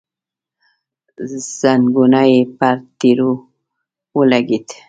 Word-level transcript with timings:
ځنګنونه 1.59 2.21
یې 2.31 2.39
پر 2.57 2.75
تيږو 2.99 3.31
ولګېدل. 4.17 4.77